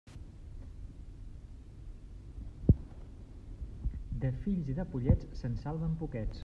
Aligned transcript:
De 4.23 4.31
fills 4.45 4.73
i 4.73 4.79
de 4.81 4.89
pollets, 4.95 5.31
se'n 5.43 5.61
salven 5.67 5.97
poquets. 6.05 6.39